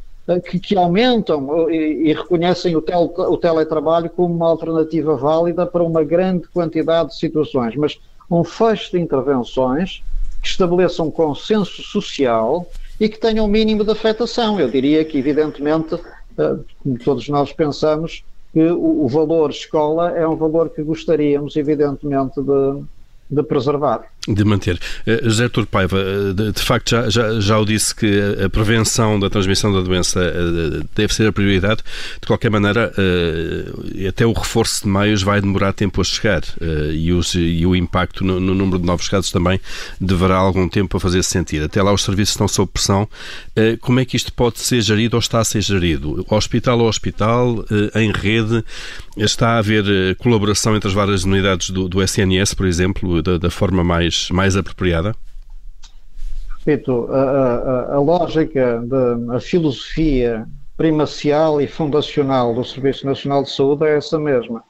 que, 0.49 0.59
que, 0.59 0.77
aumentam 0.77 1.69
e, 1.71 2.11
e 2.11 2.13
reconhecem 2.13 2.77
o, 2.77 2.83
tel, 2.83 3.13
o 3.17 3.37
teletrabalho 3.37 4.09
como 4.09 4.35
uma 4.35 4.49
alternativa 4.49 5.17
válida 5.17 5.67
para 5.67 5.83
uma 5.83 6.05
grande 6.05 6.47
quantidade 6.49 7.11
de 7.11 7.17
situações, 7.17 7.75
mas 7.77 7.99
um 8.31 8.45
fecho 8.45 8.93
de 8.93 9.01
intervenções 9.01 10.03
que 10.41 10.49
estabeleçam 10.49 11.07
um 11.07 11.11
consenso 11.11 11.83
social 11.83 12.67
e 13.01 13.09
que 13.09 13.19
tenham 13.19 13.47
um 13.47 13.49
mínimo 13.49 13.85
de 13.85 13.91
afetação. 13.91 14.59
Eu 14.61 14.71
diria 14.71 15.05
que, 15.05 15.19
evidentemente, 15.19 15.99
como 16.83 16.99
todos 17.05 17.29
nós 17.29 17.53
pensamos, 17.53 18.25
que 18.53 18.63
o, 18.63 19.05
o, 19.05 19.09
valor 19.09 19.51
escola 19.51 20.11
é 20.11 20.27
um 20.27 20.37
valor 20.37 20.71
que 20.71 20.83
gostaríamos, 20.83 21.57
evidentemente, 21.57 22.41
de, 22.41 22.85
de 23.31 23.43
preservar. 23.43 24.12
De 24.29 24.45
manter. 24.45 24.79
Uh, 25.05 25.29
José 25.29 25.45
Artur 25.45 25.67
Paiva, 25.67 25.99
uh, 25.99 26.53
de, 26.53 26.63
facto 26.63 26.91
já, 26.91 27.11
já, 27.11 27.41
já 27.41 27.59
o 27.59 27.65
disse 27.65 27.93
que 27.93 28.07
a 28.45 28.49
prevenção 28.49 29.19
da 29.19 29.29
transmissão 29.29 29.73
da 29.73 29.81
doença 29.81 30.21
uh, 30.21 30.89
deve 30.95 31.13
ser 31.13 31.27
a 31.27 31.33
prioridade. 31.33 31.83
De 32.21 32.27
qualquer 32.29 32.49
maneira, 32.49 32.93
até 34.09 34.25
o 34.25 34.33
reforço 34.33 34.85
de 34.85 34.89
meios 34.89 35.23
vai 35.23 35.41
demorar 35.41 35.73
tempo 35.73 36.01
a 36.01 36.05
chegar 36.05 36.43
e, 36.93 37.13
os, 37.13 37.35
e, 37.35 37.65
o 37.67 37.75
impacto 37.75 38.25
no, 38.25 38.39
no, 38.39 38.55
número 38.55 38.79
de 38.79 38.87
novos 38.87 39.09
casos 39.09 39.33
também 39.33 39.61
deverá 40.01 40.37
algum 40.37 40.69
tempo 40.69 40.97
a 40.97 41.01
fazer 41.01 41.23
-se 41.23 41.31
sentir. 41.31 41.63
Até 41.63 41.83
lá 41.83 41.93
os 41.93 42.03
serviços 42.03 42.35
estão 42.35 42.47
sob 42.47 42.71
pressão. 42.73 43.09
como 43.81 43.99
é 44.01 44.05
que 44.05 44.17
isto 44.17 44.33
pode 44.33 44.61
ser 44.61 44.81
gerido 44.83 45.17
ou 45.17 45.21
está 45.21 45.41
a 45.41 45.45
ser 45.45 45.63
gerido? 45.63 46.25
Hospital 46.29 46.81
a 46.81 46.85
hospital, 46.85 47.65
em 47.95 48.13
rede, 48.13 48.65
está 49.17 49.51
a 49.51 49.59
haver 49.59 50.17
colaboração 50.17 50.77
entre 50.77 50.89
as 50.89 50.95
várias 50.95 51.25
unidades 51.25 51.71
do, 51.71 51.89
do 51.89 52.03
SNS, 52.03 52.55
por 52.55 52.67
exemplo, 52.67 53.23
da, 53.23 53.39
da 53.39 53.51
forma 53.51 53.85
mais, 53.85 54.12
mais 54.31 54.57
apropriada? 54.57 55.15
Repito, 56.65 57.09
a, 57.11 57.23
a, 57.23 57.95
a 57.95 57.99
lógica, 57.99 58.79
de, 58.79 59.35
a 59.35 59.41
filosofia 59.41 60.47
primacial 60.77 61.61
e 61.61 61.67
fundacional 61.67 62.55
do 62.55 62.65
Serviço 62.65 63.07
Nacional 63.07 63.43
de 63.43 63.51
Saúde 63.51 63.85
é 63.85 63.97
essa 63.97 64.19
mesma. 64.19 64.63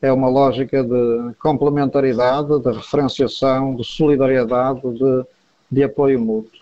É 0.00 0.12
uma 0.12 0.28
lógica 0.28 0.84
de 0.84 1.34
complementaridade, 1.40 2.60
de 2.60 2.70
referenciação, 2.70 3.74
de 3.74 3.84
solidariedade, 3.84 4.80
de, 4.80 5.24
de 5.70 5.82
apoio 5.82 6.20
mútuo. 6.20 6.60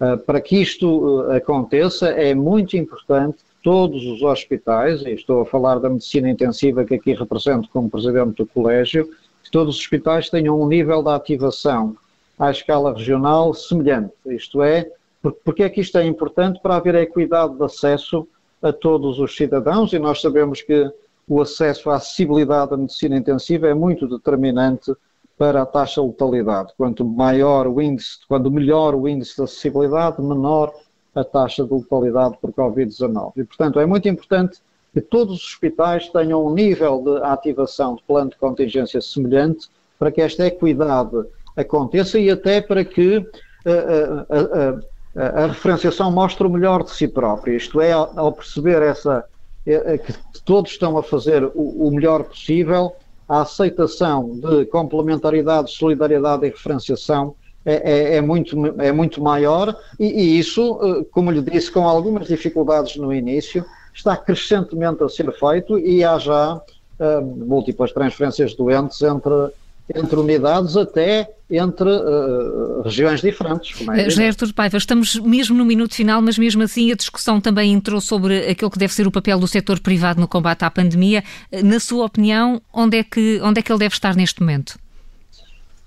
Uh, 0.00 0.18
para 0.18 0.40
que 0.40 0.60
isto 0.60 1.22
uh, 1.22 1.32
aconteça, 1.32 2.08
é 2.08 2.34
muito 2.34 2.76
importante 2.76 3.38
todos 3.62 4.04
os 4.04 4.22
hospitais, 4.22 5.02
e 5.02 5.12
estou 5.12 5.40
a 5.40 5.46
falar 5.46 5.78
da 5.78 5.88
medicina 5.88 6.28
intensiva 6.28 6.84
que 6.84 6.94
aqui 6.96 7.14
represento 7.14 7.68
como 7.72 7.88
presidente 7.88 8.36
do 8.36 8.46
colégio, 8.46 9.06
que 9.06 9.12
todos 9.54 9.76
os 9.76 9.80
hospitais 9.82 10.28
tenham 10.28 10.60
um 10.60 10.66
nível 10.66 11.00
de 11.00 11.10
ativação 11.10 11.96
à 12.36 12.50
escala 12.50 12.92
regional 12.92 13.54
semelhante. 13.54 14.12
Isto 14.26 14.64
é, 14.64 14.90
porque 15.44 15.62
é 15.62 15.70
que 15.70 15.80
isto 15.80 15.96
é 15.96 16.04
importante 16.04 16.58
para 16.60 16.74
haver 16.74 16.96
equidade 16.96 17.54
de 17.54 17.62
acesso 17.62 18.26
a 18.60 18.72
todos 18.72 19.20
os 19.20 19.36
cidadãos 19.36 19.92
e 19.92 19.98
nós 20.00 20.20
sabemos 20.20 20.60
que 20.60 20.90
o 21.28 21.40
acesso 21.40 21.88
à 21.88 21.94
acessibilidade 21.94 22.74
à 22.74 22.76
medicina 22.76 23.16
intensiva 23.16 23.68
é 23.68 23.74
muito 23.74 24.08
determinante 24.08 24.92
para 25.38 25.62
a 25.62 25.66
taxa 25.66 26.00
de 26.00 26.08
letalidade. 26.08 26.72
Quanto 26.76 27.04
maior 27.04 27.68
o 27.68 27.80
índice, 27.80 28.26
quando 28.26 28.50
melhor 28.50 28.96
o 28.96 29.06
índice 29.06 29.36
de 29.36 29.42
acessibilidade, 29.44 30.20
menor 30.20 30.74
a 31.14 31.22
taxa 31.22 31.64
de 31.64 31.72
letalidade 31.72 32.36
por 32.40 32.52
Covid-19. 32.52 33.34
E, 33.36 33.44
portanto, 33.44 33.78
é 33.78 33.86
muito 33.86 34.08
importante 34.08 34.60
que 34.94 35.00
todos 35.00 35.34
os 35.34 35.44
hospitais 35.44 36.08
tenham 36.08 36.46
um 36.46 36.54
nível 36.54 37.02
de 37.02 37.22
ativação 37.24 37.96
de 37.96 38.02
plano 38.04 38.30
de 38.30 38.36
contingência 38.36 39.00
semelhante 39.00 39.68
para 39.98 40.12
que 40.12 40.22
esta 40.22 40.46
equidade 40.46 41.16
aconteça 41.56 42.18
e 42.18 42.30
até 42.30 42.60
para 42.60 42.84
que 42.84 43.18
uh, 43.18 43.20
uh, 43.20 44.78
uh, 44.78 44.82
a 45.16 45.46
referenciação 45.46 46.12
mostre 46.12 46.46
o 46.46 46.50
melhor 46.50 46.84
de 46.84 46.90
si 46.90 47.08
própria, 47.08 47.56
isto 47.56 47.80
é, 47.80 47.92
ao 47.92 48.32
perceber 48.32 48.82
essa, 48.82 49.24
que 49.64 50.42
todos 50.44 50.72
estão 50.72 50.98
a 50.98 51.02
fazer 51.02 51.44
o, 51.54 51.86
o 51.86 51.90
melhor 51.90 52.24
possível, 52.24 52.92
a 53.28 53.42
aceitação 53.42 54.38
de 54.38 54.64
complementaridade, 54.66 55.72
solidariedade 55.72 56.46
e 56.46 56.50
referenciação 56.50 57.34
é, 57.64 57.74
é, 57.74 58.16
é, 58.16 58.20
muito, 58.20 58.66
é 58.78 58.92
muito 58.92 59.22
maior 59.22 59.74
e, 59.98 60.04
e, 60.04 60.38
isso, 60.38 60.78
eh, 60.82 61.06
como 61.10 61.30
lhe 61.30 61.40
disse, 61.40 61.72
com 61.72 61.88
algumas 61.88 62.28
dificuldades 62.28 62.96
no 62.96 63.10
início, 63.10 63.64
está 63.94 64.16
crescentemente 64.16 65.02
a 65.02 65.08
ser 65.08 65.32
feito 65.32 65.78
e 65.78 66.02
há 66.04 66.18
já 66.18 66.54
uh, 66.54 67.22
múltiplas 67.22 67.92
transferências 67.92 68.50
de 68.50 68.56
doentes 68.56 69.00
entre 69.02 69.52
entre 69.94 70.16
unidades 70.16 70.76
até 70.78 71.30
entre 71.50 71.88
uh, 71.88 72.82
regiões 72.82 73.20
diferentes. 73.20 73.76
Como 73.76 73.92
é 73.92 74.04
José 74.08 74.28
Artur 74.28 74.52
Paiva, 74.54 74.78
estamos 74.78 75.16
mesmo 75.16 75.56
no 75.56 75.64
minuto 75.64 75.94
final, 75.94 76.22
mas 76.22 76.38
mesmo 76.38 76.62
assim 76.62 76.90
a 76.90 76.94
discussão 76.94 77.38
também 77.38 77.72
entrou 77.72 78.00
sobre 78.00 78.48
aquilo 78.48 78.70
que 78.70 78.78
deve 78.78 78.94
ser 78.94 79.06
o 79.06 79.10
papel 79.10 79.38
do 79.38 79.46
setor 79.46 79.80
privado 79.80 80.18
no 80.18 80.26
combate 80.26 80.64
à 80.64 80.70
pandemia. 80.70 81.22
Na 81.62 81.78
sua 81.78 82.06
opinião, 82.06 82.62
onde 82.72 82.96
é 82.96 83.04
que, 83.04 83.40
onde 83.42 83.60
é 83.60 83.62
que 83.62 83.70
ele 83.70 83.78
deve 83.78 83.94
estar 83.94 84.16
neste 84.16 84.40
momento? 84.40 84.78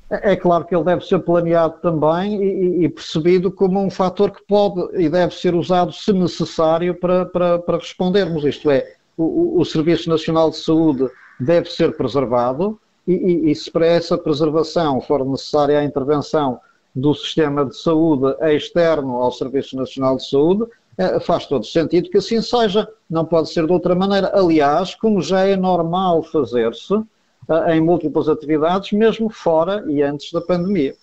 É, 0.09 0.31
é 0.31 0.35
claro 0.35 0.65
que 0.65 0.75
ele 0.75 0.83
deve 0.83 1.05
ser 1.05 1.19
planeado 1.19 1.75
também 1.81 2.41
e, 2.41 2.85
e, 2.85 2.89
percebido 2.89 3.51
como 3.51 3.79
um 3.79 3.89
fator 3.89 4.31
que 4.31 4.43
pode 4.47 5.01
e 5.01 5.09
deve 5.09 5.33
ser 5.35 5.53
usado, 5.53 5.91
se 5.91 6.13
necessário, 6.13 6.95
para, 6.95 7.25
para, 7.25 7.59
para 7.59 7.77
respondermos. 7.77 8.43
Isto 8.45 8.71
é, 8.71 8.93
o, 9.17 9.59
o 9.59 9.65
Serviço 9.65 10.09
Nacional 10.09 10.49
de 10.49 10.57
Saúde 10.57 11.09
deve 11.39 11.69
ser 11.69 11.95
preservado, 11.95 12.79
e, 13.07 13.51
e, 13.51 13.55
se 13.55 13.71
para 13.71 13.85
essa 13.85 14.17
preservação 14.17 14.99
for 14.99 15.25
necessária 15.25 15.79
a 15.79 15.83
intervenção 15.83 16.59
do 16.93 17.13
sistema 17.13 17.63
de 17.63 17.77
saúde 17.77 18.35
externo 18.53 19.17
ao 19.17 19.31
Serviço 19.31 19.77
Nacional 19.77 20.17
de 20.17 20.27
Saúde, 20.27 20.65
eh, 20.97 21.19
faz 21.19 21.45
todo 21.45 21.65
sentido 21.65 22.09
que 22.09 22.17
assim 22.17 22.41
seja, 22.41 22.87
não 23.09 23.23
pode 23.23 23.49
ser 23.49 23.65
de 23.65 23.71
outra 23.71 23.95
maneira. 23.95 24.31
Aliás, 24.33 24.95
como 24.95 25.21
já 25.21 25.45
é 25.45 25.55
normal 25.55 26.23
fazer-se 26.23 26.95
em 27.69 27.81
múltiplas 27.81 28.27
atividades, 28.27 28.91
mesmo 28.91 29.29
fora 29.29 29.83
e 29.87 30.01
antes 30.01 30.31
da 30.31 30.41
pandemia. 30.41 30.93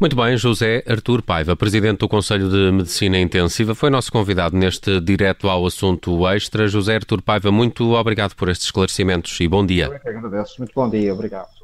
Muito 0.00 0.16
bem, 0.16 0.36
José 0.36 0.82
Artur 0.88 1.22
Paiva, 1.22 1.54
Presidente 1.54 1.98
do 1.98 2.08
Conselho 2.08 2.48
de 2.48 2.72
Medicina 2.72 3.18
Intensiva, 3.18 3.74
foi 3.74 3.90
nosso 3.90 4.10
convidado 4.10 4.56
neste 4.56 5.00
direto 5.00 5.48
ao 5.48 5.64
assunto 5.64 6.26
extra. 6.28 6.66
José 6.66 6.96
Artur 6.96 7.22
Paiva, 7.22 7.52
muito 7.52 7.92
obrigado 7.92 8.34
por 8.34 8.48
estes 8.48 8.66
esclarecimentos 8.66 9.38
e 9.40 9.46
bom 9.46 9.64
dia. 9.64 9.86
Eu 9.86 9.94
é 9.94 9.98
que 9.98 10.08
agradeço. 10.08 10.56
Muito 10.58 10.72
bom 10.74 10.90
dia. 10.90 11.14
Obrigado. 11.14 11.63